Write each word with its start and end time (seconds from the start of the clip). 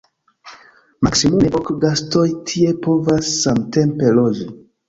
Maksimume 1.07 1.51
ok 1.59 1.69
gastoj 1.85 2.25
tie 2.53 2.75
povas 2.87 3.31
samtempe 3.45 4.13
loĝi. 4.21 4.53